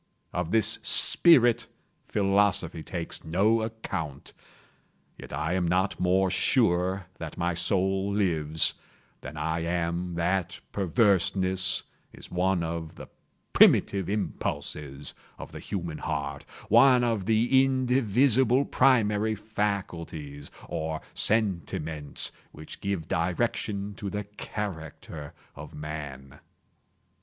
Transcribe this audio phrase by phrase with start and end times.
[0.33, 1.67] Of this spirit
[2.07, 4.33] philosophy takes no account.
[5.19, 8.73] Yet I am not more sure that my soul lives,
[9.19, 11.83] than I am that perverseness
[12.13, 13.09] is one of the
[13.53, 23.07] primitive impulses of the human heart—one of the indivisible primary faculties, or sentiments, which give
[23.07, 26.39] direction to the character of Man.